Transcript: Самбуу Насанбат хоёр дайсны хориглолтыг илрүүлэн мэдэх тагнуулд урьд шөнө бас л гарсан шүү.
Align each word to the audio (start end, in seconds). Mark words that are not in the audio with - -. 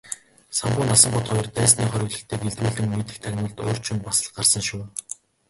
Самбуу 0.59 0.85
Насанбат 0.91 1.25
хоёр 1.31 1.47
дайсны 1.57 1.83
хориглолтыг 1.91 2.41
илрүүлэн 2.47 2.89
мэдэх 2.95 3.17
тагнуулд 3.23 3.57
урьд 3.67 3.83
шөнө 3.87 4.03
бас 4.07 4.17
л 4.25 4.31
гарсан 4.37 4.63
шүү. 4.69 4.83